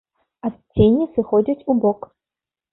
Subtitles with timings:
[0.49, 2.13] Адценні сыходзяць у бок.